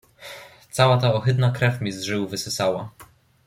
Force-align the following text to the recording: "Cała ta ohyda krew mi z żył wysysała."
"Cała 0.71 0.97
ta 0.97 1.13
ohyda 1.13 1.51
krew 1.51 1.81
mi 1.81 1.91
z 1.91 2.01
żył 2.01 2.27
wysysała." 2.27 2.91